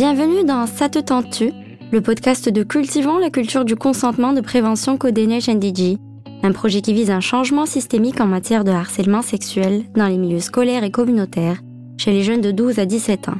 [0.00, 1.50] Bienvenue dans Ça te tente-tu,
[1.90, 5.98] le podcast de Cultivons la culture du consentement de prévention Codeneige NDG,
[6.44, 10.38] un projet qui vise un changement systémique en matière de harcèlement sexuel dans les milieux
[10.38, 11.58] scolaires et communautaires
[11.96, 13.38] chez les jeunes de 12 à 17 ans.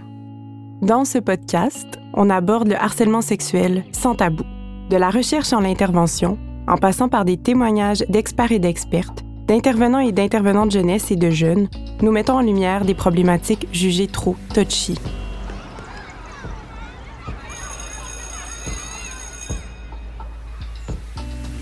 [0.83, 4.43] Dans ce podcast, on aborde le harcèlement sexuel sans tabou,
[4.91, 10.11] de la recherche en l'intervention, en passant par des témoignages d'experts et d'expertes, d'intervenants et
[10.11, 11.69] d'intervenantes jeunesse et de jeunes,
[12.03, 14.99] nous mettons en lumière des problématiques jugées trop touchy.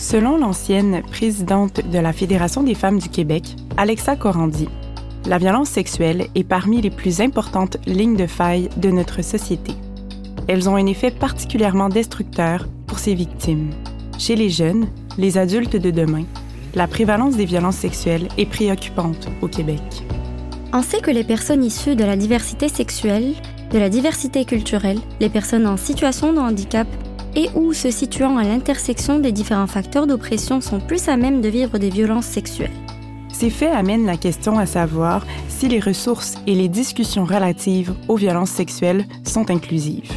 [0.08, 3.42] Selon l'ancienne présidente de la Fédération des femmes du Québec,
[3.76, 4.68] Alexa Corandi,
[5.26, 9.72] la violence sexuelle est parmi les plus importantes lignes de faille de notre société.
[10.46, 13.70] Elles ont un effet particulièrement destructeur pour ses victimes.
[14.16, 14.86] Chez les jeunes,
[15.18, 16.22] les adultes de demain,
[16.76, 19.82] la prévalence des violences sexuelles est préoccupante au Québec.
[20.72, 23.34] On sait que les personnes issues de la diversité sexuelle,
[23.72, 26.86] de la diversité culturelle, les personnes en situation de handicap
[27.36, 31.48] et ou se situant à l'intersection des différents facteurs d'oppression sont plus à même de
[31.48, 32.70] vivre des violences sexuelles.
[33.32, 38.16] Ces faits amènent la question à savoir si les ressources et les discussions relatives aux
[38.16, 40.10] violences sexuelles sont inclusives.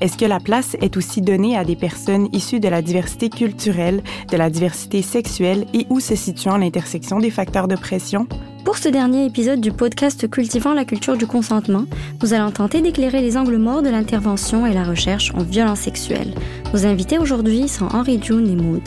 [0.00, 4.00] Est-ce que la place est aussi donnée à des personnes issues de la diversité culturelle,
[4.30, 8.28] de la diversité sexuelle et où se situant l'intersection des facteurs de pression?
[8.64, 11.84] Pour ce dernier épisode du podcast Cultivant la culture du consentement,
[12.22, 16.32] nous allons tenter d'éclairer les angles morts de l'intervention et la recherche en violence sexuelle.
[16.72, 18.82] Nos invités aujourd'hui sont Henri June et Maud.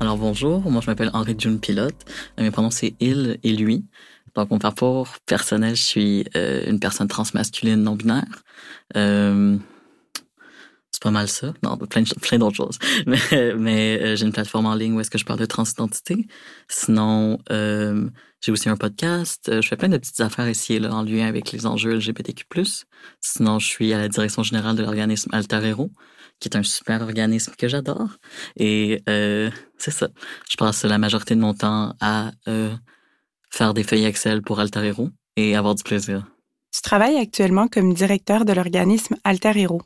[0.00, 2.04] Alors bonjour, moi je m'appelle Henri June Pilote.
[2.38, 3.86] Euh, mes pronoms c'est il et lui.
[4.36, 8.44] Donc mon parcours personnel, je suis euh, une personne transmasculine non binaire.
[8.96, 9.56] Euh,
[10.90, 11.52] c'est pas mal ça.
[11.62, 12.78] Non, plein, plein d'autres choses.
[13.06, 16.26] Mais, mais j'ai une plateforme en ligne où est-ce que je parle de transidentité.
[16.68, 19.60] Sinon, j'ai aussi un podcast.
[19.60, 22.46] je fais plein de petites affaires ici et là en lien avec les enjeux LGBTQ+.
[23.20, 25.90] Sinon, je suis à la direction générale de l'organisme Alter Hero
[26.40, 28.18] qui est un super organisme que j'adore.
[28.56, 30.08] Et euh, c'est ça.
[30.48, 32.74] Je passe la majorité de mon temps à euh,
[33.50, 36.26] faire des feuilles Excel pour Alter Hero et avoir du plaisir.
[36.72, 39.82] Tu travailles actuellement comme directeur de l'organisme Alter Hero.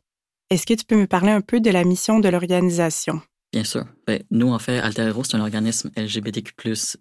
[0.50, 3.20] Est-ce que tu peux me parler un peu de la mission de l'organisation?
[3.53, 3.84] Bien sûr.
[4.06, 6.53] Ben, nous, en fait, Alter Hero, c'est un organisme LGBTQ+,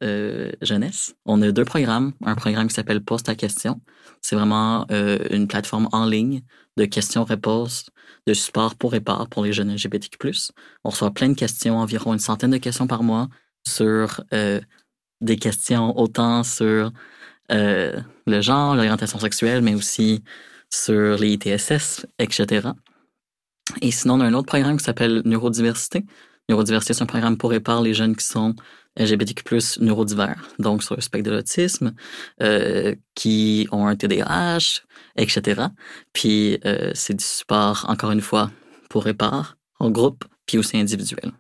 [0.02, 1.16] euh, jeunesse.
[1.26, 2.14] On a deux programmes.
[2.26, 3.82] Un programme qui s'appelle Poste ta question.
[4.22, 6.42] C'est vraiment euh, une plateforme en ligne
[6.78, 7.92] de questions-réponses,
[8.26, 10.18] de support pour et par pour les jeunes LGBTQ+.
[10.84, 13.30] On reçoit plein de questions, environ une centaine de questions par mois
[13.68, 14.60] sur euh,
[15.22, 16.92] des questions autant sur
[17.52, 20.24] euh, le genre, l'orientation sexuelle, mais aussi
[20.70, 22.70] sur les ITSS, etc.
[23.82, 26.06] Et sinon, on a un autre programme qui s'appelle Neurodiversité.
[26.48, 28.56] Neurodiversité, c'est un programme pour et par les jeunes qui sont
[28.98, 31.94] LGBTQ+, neurodivers, donc sur le spectre de l'autisme,
[32.42, 34.82] euh, qui ont un TDAH,
[35.16, 35.68] etc.
[36.14, 38.52] Puis euh, c'est du support, encore une fois,
[38.90, 41.32] pour et par, en groupe, puis aussi individuel.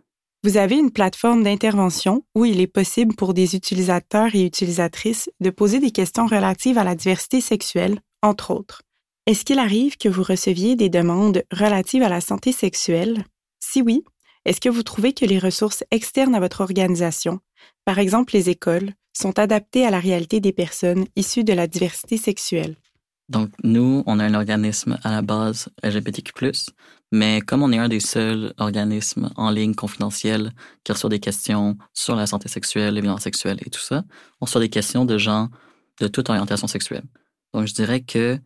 [0.41, 5.50] Vous avez une plateforme d'intervention où il est possible pour des utilisateurs et utilisatrices de
[5.50, 8.81] poser des questions relatives à la diversité sexuelle, entre autres.
[9.25, 13.25] Est-ce qu'il arrive que vous receviez des demandes relatives à la santé sexuelle?
[13.59, 14.05] Si oui,
[14.45, 17.39] est-ce que vous trouvez que les ressources externes à votre organisation,
[17.83, 22.16] par exemple les écoles, sont adaptées à la réalité des personnes issues de la diversité
[22.16, 22.78] sexuelle?
[23.28, 26.33] Donc, nous, on a un organisme à la base LGBTQ+,
[27.12, 30.52] mais comme on est un des seuls organismes en ligne confidentiels
[30.84, 34.03] qui reçoit des questions sur la santé sexuelle, les violences sexuelles et tout ça,
[34.42, 35.50] on reçoit des questions de gens
[36.00, 37.03] de toute orientation sexuelle.
[37.53, 38.38] Donc, je dirais que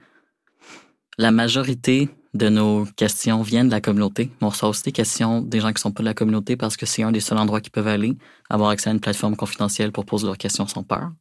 [1.18, 4.32] la majorité de nos questions viennent de la communauté.
[4.42, 6.86] On reçoit aussi des questions des gens qui sont pas de la communauté parce que
[6.86, 8.18] c'est un des seuls endroits qui peuvent aller,
[8.50, 11.12] avoir accès à une plateforme confidentielle pour poser leurs questions sans peur.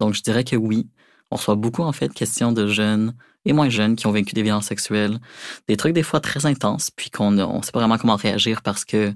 [0.00, 0.88] Donc, je dirais que oui.
[1.30, 4.34] On reçoit beaucoup, en fait, de questions de jeunes et moins jeunes qui ont vécu
[4.34, 5.18] des violences sexuelles,
[5.68, 8.84] des trucs des fois très intenses, puis qu'on ne sait pas vraiment comment réagir parce
[8.84, 9.12] que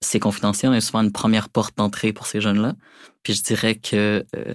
[0.00, 0.72] c'est confidentiel.
[0.72, 2.74] On est souvent une première porte d'entrée pour ces jeunes-là.
[3.22, 4.54] Puis je dirais que euh,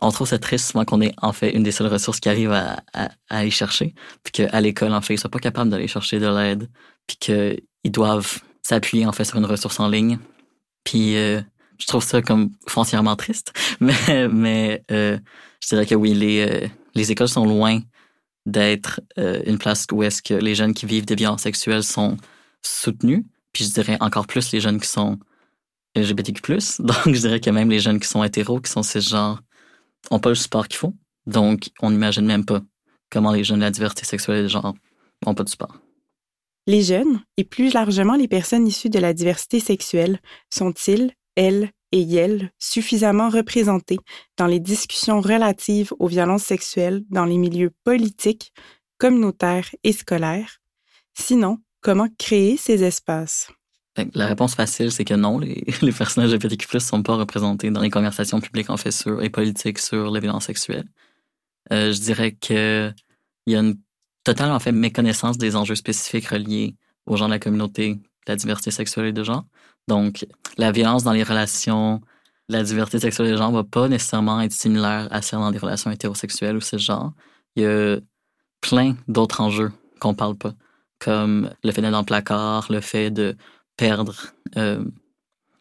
[0.00, 2.52] on trouve ça triste souvent qu'on est en fait une des seules ressources qui arrive
[2.52, 2.82] à,
[3.28, 6.68] aller chercher, puis qu'à l'école, en fait, ils sont pas capables d'aller chercher de l'aide,
[7.06, 10.18] puis qu'ils doivent s'appuyer en fait sur une ressource en ligne.
[10.84, 11.40] Puis euh,
[11.78, 15.18] je trouve ça comme foncièrement triste, mais mais euh,
[15.60, 17.80] je dirais que oui, les euh, les écoles sont loin
[18.46, 22.16] d'être une place où est-ce que les jeunes qui vivent des violences sexuelles sont
[22.62, 25.18] soutenus, puis je dirais encore plus les jeunes qui sont
[25.96, 26.42] LGBTQ+.
[26.78, 29.40] Donc je dirais que même les jeunes qui sont hétéros, qui sont ces genres
[30.10, 30.94] n'ont pas le support qu'il faut.
[31.26, 32.60] Donc, on n'imagine même pas
[33.10, 34.74] comment les jeunes de la diversité sexuelle et genre
[35.24, 35.78] n'ont pas de support.
[36.66, 42.14] Les jeunes, et plus largement les personnes issues de la diversité sexuelle, sont-ils, elles et
[42.14, 43.98] elles, suffisamment représentés
[44.36, 48.52] dans les discussions relatives aux violences sexuelles dans les milieux politiques,
[48.98, 50.58] communautaires et scolaires?
[51.14, 53.50] Sinon, comment créer ces espaces?
[53.94, 57.70] Ben, la réponse facile, c'est que non, les, les personnes LGBTQ+, ne sont pas représentés
[57.70, 60.88] dans les conversations publiques en fait et politiques sur les violences sexuelles.
[61.72, 62.90] Euh, je dirais que
[63.46, 63.78] il y a une
[64.24, 68.70] totale en fait méconnaissance des enjeux spécifiques reliés aux gens de la communauté, la diversité
[68.70, 69.44] sexuelle et de genre.
[69.88, 70.26] Donc,
[70.58, 72.00] la violence dans les relations,
[72.48, 75.90] la diversité sexuelle des gens va pas nécessairement être similaire à celle dans des relations
[75.90, 77.12] hétérosexuelles ou ce genre.
[77.56, 77.98] Il y a
[78.60, 80.54] plein d'autres enjeux qu'on parle pas,
[80.98, 83.36] comme le fait d'être dans le placard, le fait de
[83.76, 84.14] perdre
[84.56, 84.84] euh,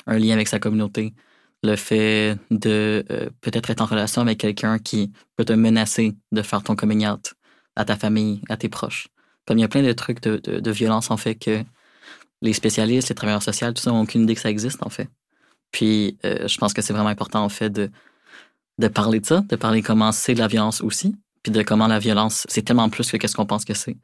[0.08, 1.13] un lien avec sa communauté,
[1.63, 6.42] le fait de euh, peut-être être en relation avec quelqu'un qui peut te menacer de
[6.42, 7.34] faire ton coming out
[7.75, 9.08] à ta famille, à tes proches.
[9.46, 11.63] Comme il y a plein de trucs de, violence, en fait, que
[12.41, 15.09] les spécialistes, les travailleurs sociaux, tout ça, n'ont aucune idée que ça existe, en fait.
[15.71, 17.89] Puis, euh, je pense que c'est vraiment important, en fait, de,
[18.88, 22.45] parler de ça, de parler comment c'est la violence aussi, puis de comment la violence,
[22.49, 23.97] c'est tellement plus que qu'est-ce qu'on pense que c'est.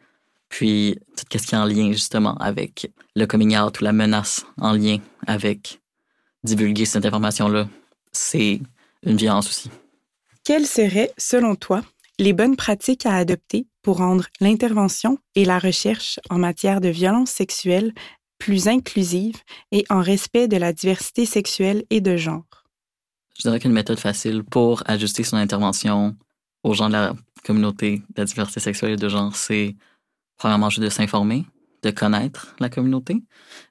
[0.49, 0.99] Puis,
[1.29, 4.99] qu'est-ce qui est en lien, justement, avec le coming out ou la menace en lien
[5.25, 5.81] avec
[6.43, 7.67] divulguer cette information-là,
[8.11, 8.61] c'est
[9.03, 9.69] une violence aussi.
[10.43, 11.81] Quelles seraient, selon toi,
[12.19, 17.29] les bonnes pratiques à adopter pour rendre l'intervention et la recherche en matière de violence
[17.29, 17.93] sexuelle
[18.37, 19.41] plus inclusives
[19.71, 22.45] et en respect de la diversité sexuelle et de genre?
[23.37, 26.15] Je dirais qu'une méthode facile pour ajuster son intervention
[26.63, 27.13] aux gens de la
[27.43, 29.75] communauté de la diversité sexuelle et de genre, c'est
[30.37, 31.45] premièrement juste de s'informer,
[31.83, 33.23] de connaître la communauté.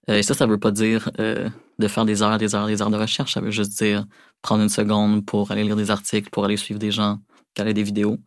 [0.08, 1.48] Euh, et ça, ça veut pas dire euh,
[1.78, 3.34] de faire des heures, des heures, des heures de recherche.
[3.34, 4.06] Ça veut juste dire
[4.42, 7.18] prendre une seconde pour aller lire des articles, pour aller suivre des gens,
[7.56, 8.18] regarder des vidéos.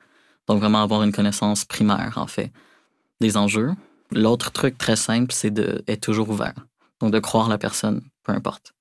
[0.47, 2.51] Donc, vraiment avoir une connaissance primaire, en fait,
[3.21, 3.71] des enjeux.
[4.11, 6.55] L'autre truc très simple, c'est d'être toujours ouvert.
[6.99, 8.73] Donc, de croire la personne, peu importe.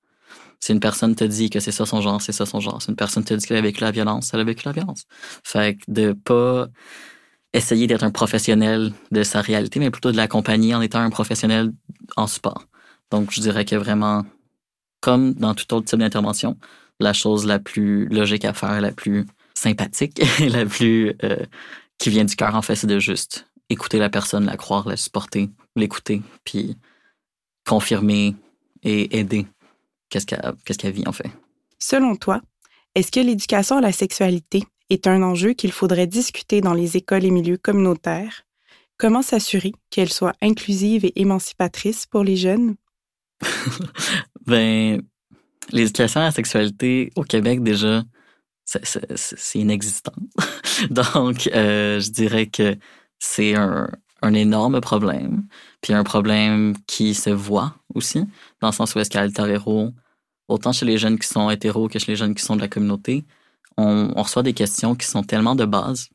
[0.59, 2.81] Si une personne te dit que c'est ça son genre, c'est ça son genre.
[2.81, 5.05] Si une personne te dit qu'elle a vécu la violence, elle a vécu la violence.
[5.43, 6.67] Fait que de pas
[7.53, 11.71] essayer d'être un professionnel de sa réalité, mais plutôt de l'accompagner en étant un professionnel
[12.17, 12.65] en support.
[13.11, 14.25] Donc, je dirais que vraiment,
[15.01, 16.57] comme dans tout autre type d'intervention,
[16.99, 21.45] la chose la plus logique à faire, la plus sympathique la plus euh,
[21.97, 24.97] qui vient du cœur, en fait, c'est de juste écouter la personne, la croire, la
[24.97, 26.77] supporter, l'écouter, puis
[27.65, 28.35] confirmer
[28.83, 29.45] et aider
[30.09, 31.29] qu'est-ce qu'elle qu'est-ce qu'elle vit, en fait.
[31.79, 32.41] Selon toi,
[32.95, 37.25] est-ce que l'éducation à la sexualité est un enjeu qu'il faudrait discuter dans les écoles
[37.25, 38.43] et milieux communautaires?
[38.97, 42.75] Comment s'assurer qu'elle soit inclusive et émancipatrice pour les jeunes?
[44.45, 45.01] ben,
[45.71, 48.03] l'éducation à la sexualité au Québec, déjà,
[48.65, 50.13] c'est inexistant.
[50.89, 52.75] Donc, euh, je dirais que
[53.19, 53.89] c'est un,
[54.21, 55.45] un, énorme problème.
[55.81, 58.25] Puis un problème qui se voit aussi,
[58.61, 59.91] dans le sens où est-ce qu'à hétéro,
[60.47, 62.67] autant chez les jeunes qui sont hétéros que chez les jeunes qui sont de la
[62.67, 63.25] communauté,
[63.77, 66.09] on, reçoit des questions qui sont tellement de base.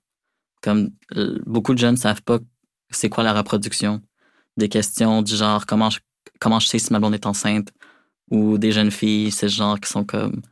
[0.62, 2.39] Comme euh, beaucoup de jeunes ne savent pas
[2.91, 4.03] c'est quoi la reproduction.
[4.56, 6.01] Des questions du genre comment je,
[6.41, 7.73] comment je sais si ma blonde est enceinte,
[8.31, 10.43] ou des jeunes filles, c'est genre qui sont comme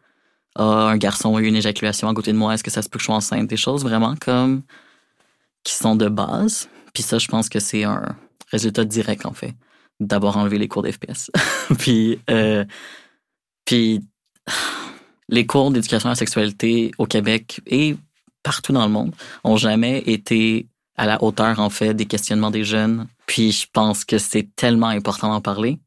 [0.56, 2.88] ah, un garçon a eu une éjaculation à côté de moi, est-ce que ça se
[2.88, 3.48] peut que je sois enceinte?
[3.48, 4.62] Des choses vraiment comme
[5.64, 6.68] qui sont de base.
[6.92, 8.16] Puis ça, je pense que c'est un
[8.50, 9.54] résultat direct, en fait,
[10.00, 11.30] d'avoir enlevé les cours d'FPS.
[11.78, 12.64] puis, euh,
[13.64, 14.00] puis
[15.28, 17.96] les cours d'éducation à la sexualité au Québec et
[18.42, 19.14] partout dans le monde
[19.44, 20.66] ont jamais été
[20.96, 23.06] à la hauteur, en fait, des questionnements des jeunes.
[23.26, 25.78] Puis je pense que c'est tellement important d'en parler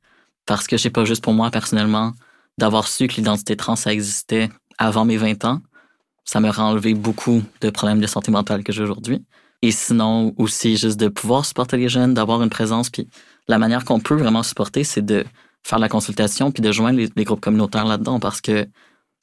[0.46, 2.14] parce que c'est pas juste pour moi personnellement
[2.58, 5.62] d'avoir su que l'identité trans ça existait avant mes 20 ans.
[6.24, 9.24] Ça m'a enlevé beaucoup de problèmes de santé mentale que j'ai aujourd'hui.
[9.66, 12.92] Et sinon aussi juste de pouvoir supporter les jeunes, d'avoir une présence.
[12.92, 13.08] Puis
[13.48, 15.26] la manière qu'on peut vraiment supporter, c'est de
[15.64, 18.68] faire la consultation puis de joindre les, groupes communautaires là-dedans parce que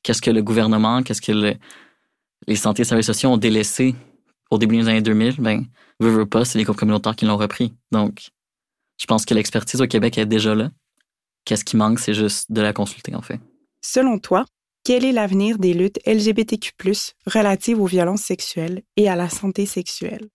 [0.03, 1.55] qu'est-ce que le gouvernement, qu'est-ce que
[2.49, 3.95] les santé et services sociaux ont délaissé
[4.51, 5.65] au début des années 2000, ben,
[6.01, 7.73] veut, veut pas, c'est les groupes communautaires qui l'ont repris.
[7.93, 8.31] Donc,
[9.01, 10.71] je pense que l'expertise au Québec est déjà là.
[11.45, 13.41] Qu'est-ce qui manque, c'est juste de la consulter, en fait.
[13.81, 14.45] Selon toi,
[14.85, 16.73] quel est l'avenir des luttes LGBTQ+,
[17.27, 20.29] relatives aux violences sexuelles et à la santé sexuelle?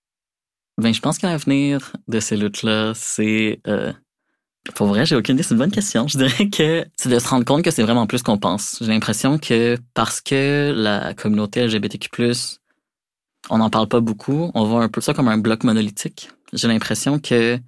[0.78, 3.60] Ben, je pense que l'avenir de ces luttes-là, c'est...
[3.68, 3.92] Euh,
[4.76, 6.08] pour vrai, j'ai aucune idée, c'est une bonne question.
[6.08, 8.78] Je dirais que c'est de se rendre compte que c'est vraiment plus qu'on pense.
[8.82, 12.10] J'ai l'impression que parce que la communauté LGBTQ+,
[13.50, 16.30] on n'en parle pas beaucoup, on voit un peu ça comme un bloc monolithique.
[16.54, 17.60] J'ai l'impression que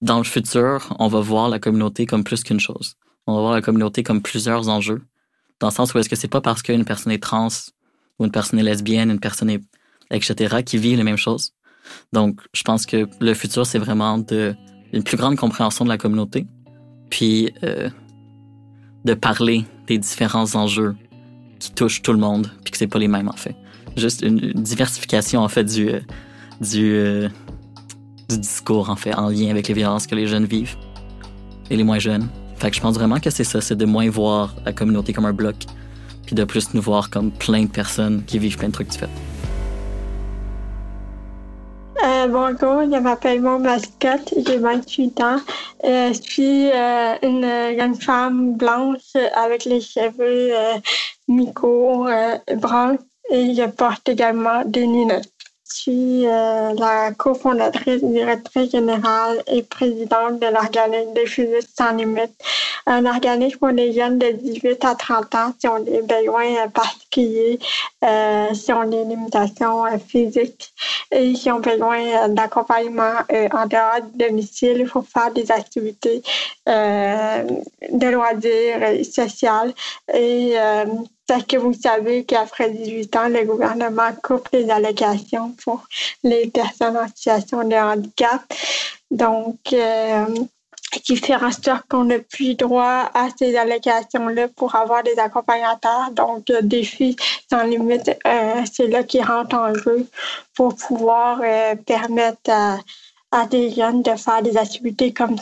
[0.00, 2.94] dans le futur, on va voir la communauté comme plus qu'une chose.
[3.26, 5.02] On va voir la communauté comme plusieurs enjeux.
[5.60, 7.48] Dans le sens où est-ce que c'est pas parce qu'une personne est trans
[8.18, 9.60] ou une personne est lesbienne, une personne est
[10.10, 10.62] etc.
[10.64, 11.52] qui vit les mêmes choses.
[12.12, 14.22] Donc, je pense que le futur, c'est vraiment
[14.92, 16.46] une plus grande compréhension de la communauté,
[17.10, 17.90] puis euh,
[19.04, 20.96] de parler des différents enjeux
[21.58, 23.54] qui touchent tout le monde, puis que c'est pas les mêmes en fait.
[23.96, 26.00] Juste une, diversification en fait du euh,
[26.74, 27.28] euh,
[28.30, 30.76] du discours, en fait, en lien avec les violences que les jeunes vivent
[31.68, 32.26] et les moins jeunes.
[32.58, 35.26] Fait que je pense vraiment que c'est ça, c'est de moins voir la communauté comme
[35.26, 35.56] un bloc,
[36.24, 39.12] puis de plus nous voir comme plein de personnes qui vivent plein de trucs différents.
[42.04, 45.36] Euh, bonjour, je m'appelle Mon Mascotte, j'ai 28 ans.
[45.84, 50.74] Euh, je suis euh, une jeune femme blanche avec les cheveux euh,
[51.28, 52.06] micro
[52.56, 52.96] bruns
[53.30, 55.33] et je porte également des lunettes.
[55.66, 62.34] Je suis euh, la cofondatrice, directrice générale et présidente de l'organisme des physiques sans limites,
[62.84, 67.58] un organisme pour les jeunes de 18 à 30 ans qui ont des besoins particuliers,
[68.04, 70.74] euh, qui ont des limitations euh, physiques
[71.10, 76.22] et qui ont besoin d'accompagnement en dehors du domicile pour faire des activités
[76.66, 79.72] de loisirs sociales
[80.12, 80.56] et
[81.26, 85.86] parce que vous savez qu'après 18 ans, le gouvernement coupe les allocations pour
[86.22, 88.42] les personnes en situation de handicap.
[89.10, 90.26] Donc, euh,
[91.02, 96.10] qui fait en sorte qu'on n'a plus droit à ces allocations-là pour avoir des accompagnateurs.
[96.12, 97.16] Donc, des filles
[97.50, 100.06] sans limite, euh, c'est là qui rentre en jeu
[100.54, 102.78] pour pouvoir euh, permettre à,
[103.32, 105.36] à, des jeunes de faire des activités comme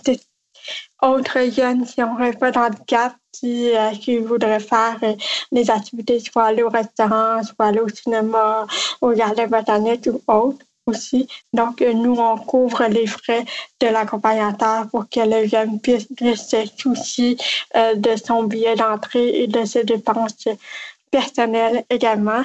[1.02, 5.14] autres jeunes qui n'auraient pas d'handicap qui, euh, qui voudraient faire euh,
[5.50, 8.66] des activités, soit aller au restaurant, soit aller au cinéma,
[9.00, 11.28] au jardin botanique ou autre aussi.
[11.52, 13.45] Donc, euh, nous, on couvre les frais
[13.81, 17.37] de l'accompagnateur pour que le jeune puisse se soucier
[17.75, 20.49] de son billet d'entrée et de ses dépenses
[21.11, 22.42] personnelles également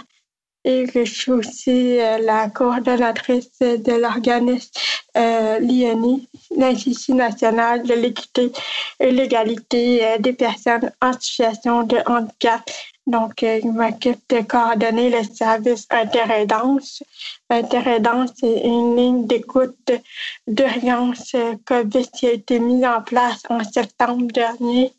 [0.63, 4.71] et je suis aussi la coordonnatrice de l'organisme
[5.17, 8.51] euh, l'INI, l'Institut national de l'équité
[8.99, 12.61] et l'égalité euh, des personnes en situation de handicap.
[13.07, 17.01] Donc, euh, je m'occupe de coordonner le service Interaidance.
[17.49, 19.91] Interaidance, c'est une ligne d'écoute
[20.45, 21.35] d'urgence
[21.65, 24.93] COVID qui a été mise en place en septembre dernier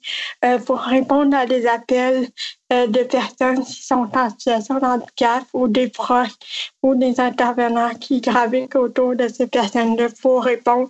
[0.65, 2.29] pour répondre à des appels
[2.71, 7.95] euh, de personnes qui sont en situation de handicap ou des proches ou des intervenants
[7.95, 10.89] qui gravitent autour de ces personnes-là pour répondre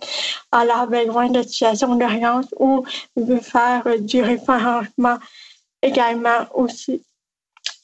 [0.51, 2.85] à leurs besoins de situation d'urgence ou
[3.41, 5.17] faire du référencement
[5.81, 7.01] également aussi.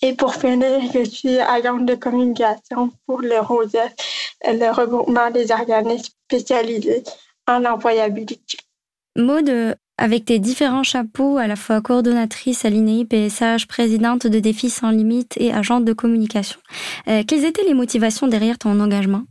[0.01, 3.93] Et pour finir, je suis agente de communication pour le ROSEF,
[4.45, 7.03] le regroupement des organismes spécialisés
[7.47, 8.57] en employabilité.
[9.15, 14.69] Maud, avec tes différents chapeaux, à la fois coordonnatrice à l'INEI PSH, présidente de Défis
[14.69, 16.59] sans limite et agente de communication,
[17.07, 19.23] euh, quelles étaient les motivations derrière ton engagement?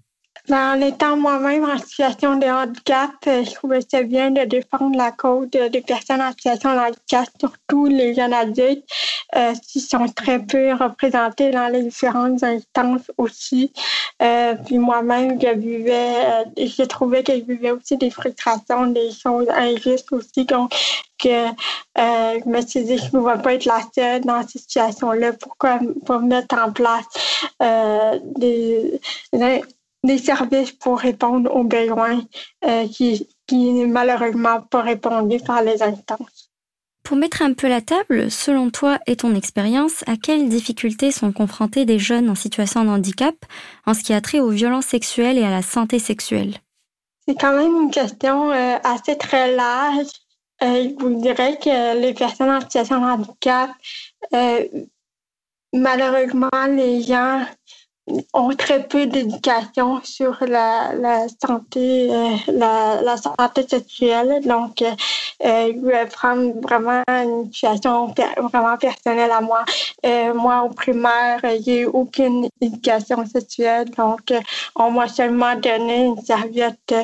[0.47, 4.95] Ben, en étant moi-même en situation de handicap, euh, je trouvais ça bien de défendre
[4.95, 8.85] la cause des personnes en situation de handicap, surtout les jeunes adultes
[9.37, 13.73] euh, qui sont très peu représentés dans les différentes instances aussi.
[14.21, 19.13] Euh, puis moi-même, je vivais, euh, je trouvais que je vivais aussi des frustrations, des
[19.13, 20.45] choses injustes aussi.
[20.45, 20.75] Donc,
[21.19, 24.61] que euh, je me suis dit, je ne vais pas être la seule dans cette
[24.61, 25.33] situation-là.
[25.33, 27.07] Pourquoi pas mettre en place
[27.63, 29.01] euh, des
[30.19, 32.23] services pour répondre aux besoins
[32.65, 36.51] euh, qui, qui malheureusement pas répondus par les instances.
[37.05, 41.33] Pour mettre un peu la table, selon toi et ton expérience, à quelles difficultés sont
[41.33, 43.35] confrontés des jeunes en situation de handicap
[43.85, 46.55] en ce qui a trait aux violences sexuelles et à la santé sexuelle?
[47.29, 50.07] C'est quand même une question euh, assez très large.
[50.63, 53.71] Euh, je vous dirais que les personnes en situation de handicap,
[54.33, 54.67] euh,
[55.75, 57.45] malheureusement, les gens
[58.35, 64.41] ont très peu d'éducation sur la, la santé euh, la, la, santé sexuelle.
[64.45, 64.91] Donc, euh,
[65.45, 68.15] euh, je prendre vraiment une situation
[68.53, 69.65] vraiment personnelle à moi.
[70.05, 73.91] Euh, moi, au primaire, j'ai aucune éducation sexuelle.
[73.97, 74.33] Donc,
[74.77, 76.95] on m'a seulement donné une serviette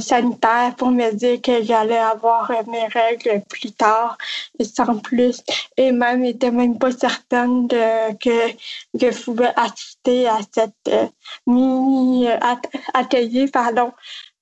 [0.00, 4.16] sanitaire pour me dire que j'allais avoir euh, mes règles plus tard,
[4.60, 5.42] sans plus.
[5.76, 8.54] Et même, n'était même pas certaine de, que,
[8.94, 11.06] je pouvais assister à cette euh,
[11.46, 13.92] mini-atelier, pardon,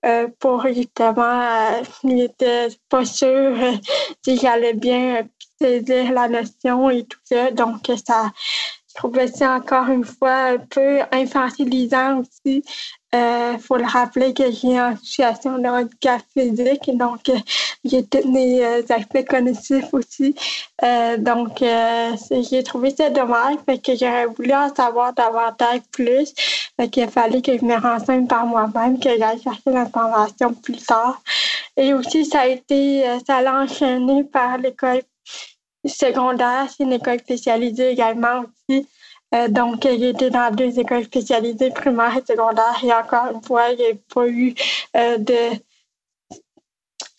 [0.04, 3.56] euh, pour justement, je n'étais pas sûre
[4.24, 5.26] si j'allais bien
[5.60, 7.50] saisir la notion et tout ça.
[7.50, 12.62] Donc, ça, je trouvais ça encore une fois un peu infantilisant aussi
[13.10, 17.38] il euh, faut le rappeler que j'ai une situation de handicap physique, donc euh,
[17.82, 20.34] j'ai tous mes euh, aspects cognitifs aussi.
[21.18, 21.64] donc,
[22.50, 26.34] j'ai trouvé ça dommage, fait que j'aurais voulu en savoir davantage plus.
[26.78, 31.22] Fait qu'il fallait que je me renseigne par moi-même, que j'aille chercher l'information plus tard.
[31.78, 35.00] Et aussi, ça a été, ça l'a enchaîné par l'école
[35.84, 38.86] secondaire, c'est une école spécialisée également aussi.
[39.50, 42.78] donc, j'ai été dans deux écoles spécialisées, primaires et secondaires.
[42.82, 44.54] Et encore une fois, il n'y a pas eu
[44.94, 45.58] de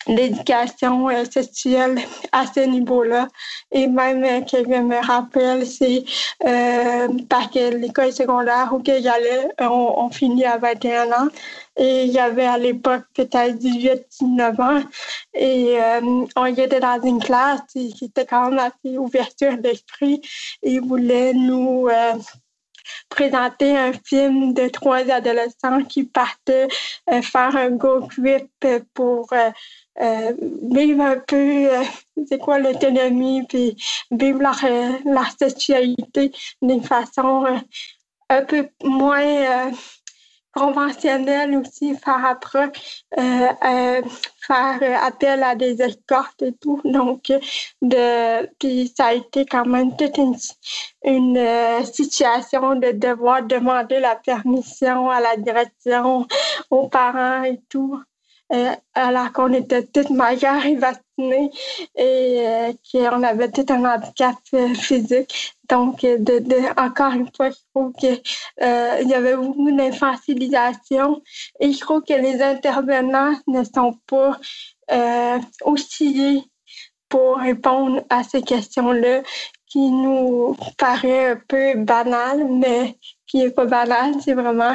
[0.06, 1.98] l'éducation euh, sexuelle
[2.32, 3.28] à ce niveau-là.
[3.72, 6.04] Et même euh, que je me rappelle, c'est
[6.44, 11.28] euh, parce que l'école secondaire où j'allais, on, finit à 21 ans.
[11.76, 14.82] Et avait à l'époque peut-être 18, 19 ans.
[15.32, 15.78] Et
[16.36, 20.20] on était dans une classe qui était quand même assez ouverture d'esprit.
[20.62, 21.88] Ils voulaient nous
[23.08, 26.68] présenter un film de trois adolescents qui partaient
[27.22, 28.50] faire un go trip
[28.92, 29.50] pour euh,
[30.00, 31.82] vivre un peu, euh,
[32.26, 33.76] c'est quoi l'autonomie, puis
[34.10, 37.44] vivre leur, euh, leur sexualité d'une façon
[38.28, 39.72] un peu moins
[40.52, 42.72] conventionnelle aussi, faire après,
[43.14, 46.80] faire appel à des escortes et tout.
[46.84, 47.32] Donc,
[47.82, 50.36] de, puis ça a été quand même toute une,
[51.04, 56.26] une situation de devoir demander la permission à la direction,
[56.70, 58.00] aux parents et tout.
[58.52, 61.52] Euh, alors qu'on était toutes majeures et vaccinées
[61.94, 65.54] et euh, qu'on avait tout un handicap euh, physique.
[65.68, 68.20] Donc, de, de, encore une fois, je trouve qu'il
[68.60, 71.22] il y avait beaucoup d'infantilisation
[71.60, 74.36] et je trouve que les intervenants ne sont pas
[75.64, 76.50] aussi
[77.08, 79.22] pour répondre à ces questions-là
[79.66, 84.74] qui nous paraît un peu banal, mais qui n'est pas banal, c'est vraiment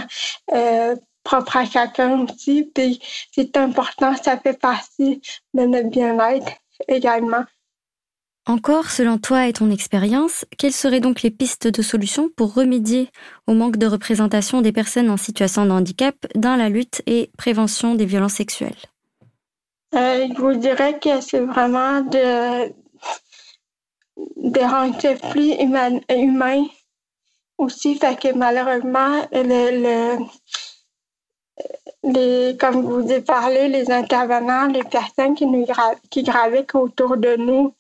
[1.26, 2.72] propre à chacun aussi.
[2.74, 3.02] Puis
[3.34, 5.22] c'est important, ça fait partie
[5.54, 6.54] de notre bien-être
[6.88, 7.44] également.
[8.48, 13.10] Encore, selon toi et ton expérience, quelles seraient donc les pistes de solution pour remédier
[13.48, 17.96] au manque de représentation des personnes en situation de handicap dans la lutte et prévention
[17.96, 18.76] des violences sexuelles?
[19.96, 22.68] Euh, je vous dirais que c'est vraiment de,
[24.18, 26.66] de rendre plus humain, humain
[27.58, 30.26] aussi, fait que malheureusement, le, le
[32.06, 35.66] les, comme vous avez parlé, les intervenants, les personnes qui, nous
[36.10, 37.74] qui gravitent autour de nous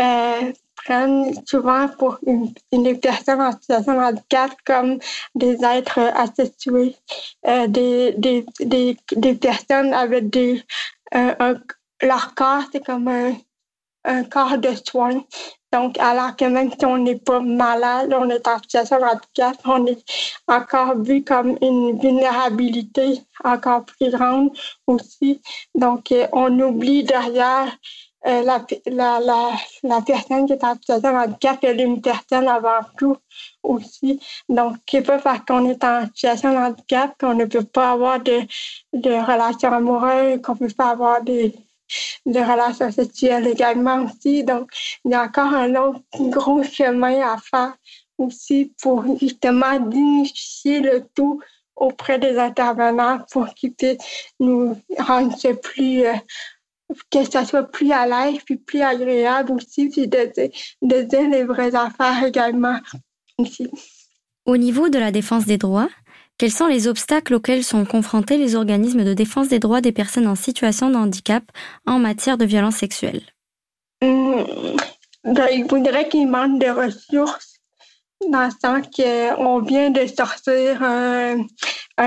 [0.00, 4.98] euh, prennent souvent pour une, une personne en situation de handicap comme
[5.34, 6.94] des êtres asexués,
[7.46, 10.62] euh, des, des, des, des, personnes avec des...
[11.14, 11.54] Euh,
[12.02, 13.34] leur corps, c'est comme un,
[14.04, 15.24] un corps de soins.
[15.74, 19.84] Donc, alors que même si on n'est pas malade, on est en situation handicap, on
[19.86, 20.04] est
[20.46, 24.50] encore vu comme une vulnérabilité encore plus grande
[24.86, 25.40] aussi.
[25.74, 27.76] Donc, euh, on oublie derrière
[28.24, 29.50] euh, la, la, la,
[29.82, 33.16] la, personne qui est en situation de handicap, elle est une personne avant tout
[33.64, 34.20] aussi.
[34.48, 38.20] Donc, c'est pas parce qu'on est en situation de handicap qu'on ne peut pas avoir
[38.20, 38.42] de,
[38.92, 41.52] de relations amoureuses, qu'on peut pas avoir des
[42.26, 44.44] de relations sexuelles également aussi.
[44.44, 44.70] Donc,
[45.04, 47.76] il y a encore un autre gros chemin à faire
[48.18, 51.40] aussi pour justement d'initier le tout
[51.76, 53.98] auprès des intervenants pour qu'ils puissent
[54.38, 56.14] nous rendre plus, euh,
[57.10, 60.30] que ça soit plus à l'aise puis plus agréable aussi, puis de,
[60.82, 62.78] de dire les vraies affaires également
[63.38, 63.68] ici.
[64.46, 65.88] Au niveau de la défense des droits,
[66.38, 70.26] quels sont les obstacles auxquels sont confrontés les organismes de défense des droits des personnes
[70.26, 71.44] en situation de handicap
[71.86, 73.22] en matière de violence sexuelle?
[74.02, 74.44] Mmh,
[75.52, 77.54] il faudrait qu'il manque de ressources
[78.30, 81.46] dans le sens qu'on vient de sortir un,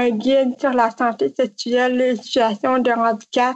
[0.10, 3.56] guide sur la santé sexuelle, les situations de handicap,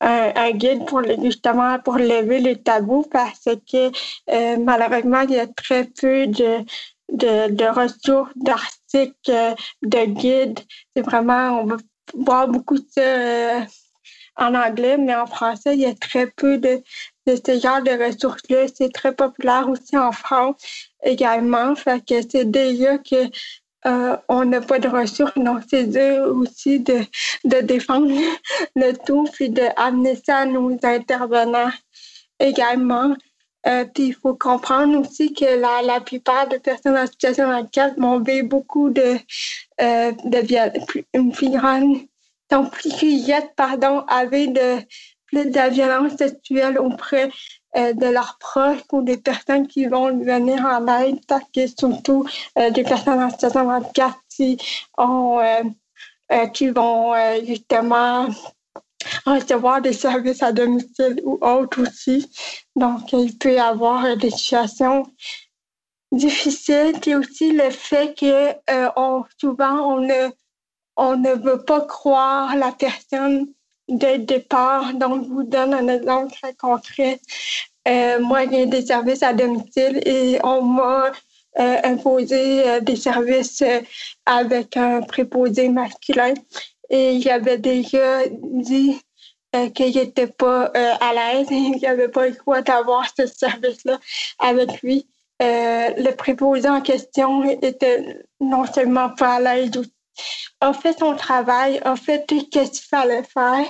[0.00, 3.90] un, guide pour justement pour lever les tabous parce que
[4.30, 6.64] euh, malheureusement il y a très peu de
[7.12, 10.60] de, ressources, d'articles, euh, de guides.
[10.94, 11.76] C'est vraiment, on va
[12.14, 13.60] voir beaucoup de ça euh,
[14.36, 16.82] en anglais, mais en français, il y a très peu de,
[17.26, 18.66] de ce genre de ressources-là.
[18.74, 20.56] C'est très populaire aussi en France
[21.02, 21.74] également.
[21.74, 23.30] Fait que c'est déjà que
[23.86, 26.98] euh, on n'a pas de ressources, donc c'est dur aussi de,
[27.44, 28.08] de défendre
[28.76, 31.72] le tout, puis d'amener ça à nos intervenants
[32.38, 33.14] également.
[33.66, 37.54] Euh, puis il faut comprendre aussi que la, la plupart des personnes en situation de
[37.54, 39.16] handicap vont vivre beaucoup de,
[39.80, 40.38] euh, de
[41.12, 41.32] une
[42.70, 43.10] plus
[43.56, 44.04] pardon,
[44.48, 44.78] de,
[45.70, 47.30] violence sexuelle auprès
[47.76, 52.26] euh, de leurs proches ou des personnes qui vont venir en aide, parce que surtout
[52.58, 54.56] euh, des personnes en situation de handicap qui,
[54.96, 55.38] ont,
[56.54, 58.26] qui vont justement
[59.26, 62.30] recevoir des services à domicile ou autres aussi.
[62.76, 65.06] Donc, il peut y avoir des situations
[66.12, 66.94] difficiles.
[67.00, 70.30] Puis aussi le fait que euh, souvent, on ne,
[70.96, 73.48] on ne veut pas croire la personne
[73.88, 74.94] dès le départ.
[74.94, 77.20] Donc, je vous donne un exemple très concret.
[77.88, 81.12] Euh, moi, j'ai des services à domicile et on m'a
[81.56, 83.64] imposer des services
[84.24, 86.32] avec un préposé masculin.
[86.90, 89.00] Et il avait déjà dit
[89.74, 93.98] qu'il n'était pas à l'aise, il n'avait pas le droit d'avoir ce service-là
[94.38, 95.08] avec lui.
[95.40, 99.70] le préposé en question était non seulement pas à l'aise
[100.60, 103.66] a fait son travail, a fait tout ce qu'il fallait faire,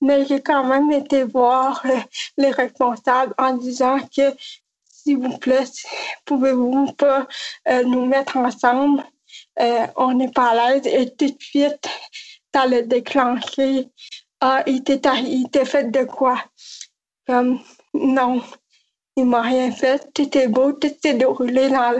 [0.00, 1.84] mais j'ai quand même été voir
[2.36, 4.34] les responsables en disant que
[4.88, 5.64] s'il vous plaît,
[6.24, 7.26] pouvez-vous pas
[7.68, 9.02] euh, nous mettre ensemble?
[9.60, 11.88] Euh, on n'est pas à l'aise et tout de suite,
[12.58, 13.88] ça le déclenché.
[14.40, 16.42] Ah, il t'est fait de quoi?
[17.26, 17.60] Comme,
[17.94, 18.42] non,
[19.16, 20.12] il m'a rien fait.
[20.14, 21.98] Tout est beau, tout s'est déroulé dans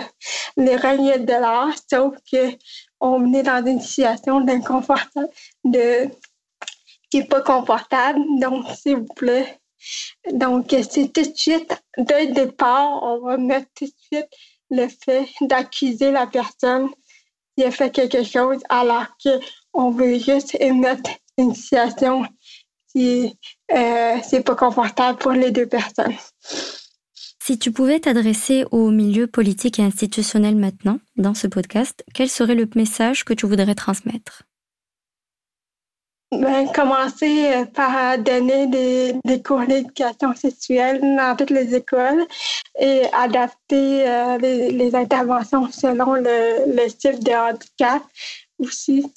[0.57, 2.57] les règnes de l'art, sauf que
[3.01, 5.29] on est dans une situation d'inconfortable,
[5.64, 6.09] de
[7.11, 8.21] qui n'est pas confortable.
[8.40, 9.59] Donc, s'il vous plaît.
[10.33, 14.31] Donc, c'est tout de suite, dès le départ, on va mettre tout de suite
[14.71, 16.88] le fait d'accuser la personne
[17.59, 22.25] qui a fait quelque chose alors qu'on veut juste émettre une situation
[22.92, 23.37] qui
[23.75, 26.14] euh, pas confortable pour les deux personnes.
[27.42, 32.55] Si tu pouvais t'adresser au milieu politique et institutionnel maintenant, dans ce podcast, quel serait
[32.55, 34.44] le message que tu voudrais transmettre?
[36.31, 42.23] Ben, commencer euh, par donner des, cours d'éducation sexuelle dans toutes les écoles
[42.79, 48.03] et adapter euh, les, interventions selon le, type de handicap
[48.59, 49.11] aussi.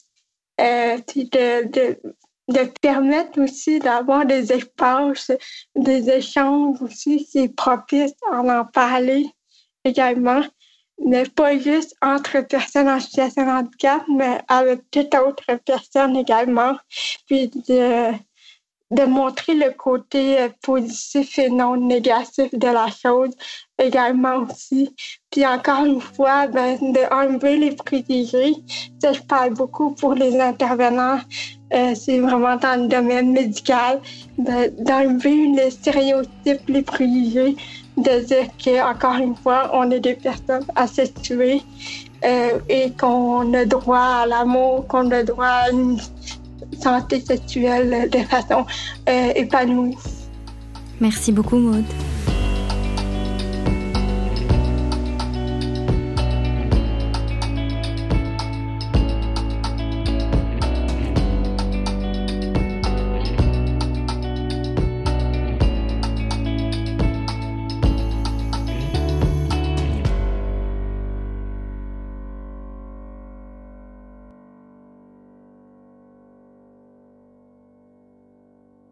[0.61, 0.97] Euh,
[2.47, 5.31] de, permettre aussi d'avoir des espaces,
[5.75, 9.25] des échanges aussi qui propice à en parler
[9.83, 10.43] également,
[10.99, 16.75] mais pas juste entre personnes en situation de handicap, mais avec toute autre personne également,
[17.27, 18.11] puis de,
[18.91, 23.33] de montrer le côté positif et non négatif de la chose
[23.79, 24.93] également aussi.
[25.31, 28.53] Puis encore une fois, ben, de enlever les préjugés.
[29.01, 31.19] Ça, je parle beaucoup pour les intervenants
[31.73, 33.99] euh, c'est vraiment dans le domaine médical,
[34.37, 37.55] d'enlever les stéréotypes, les préjugés,
[37.97, 41.61] de dire qu'encore une fois, on est des personnes asexuées
[42.25, 45.99] euh, et qu'on a droit à l'amour, qu'on a droit à une
[46.79, 48.65] santé sexuelle de façon
[49.09, 49.97] euh, épanouie.
[50.99, 51.85] Merci beaucoup, Maude.